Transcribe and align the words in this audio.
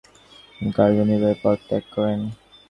তিনি 0.53 0.71
কার্যনির্বাহী 0.71 1.37
পদ 1.43 1.57
ত্যাগ 1.67 1.83
করেন। 1.95 2.19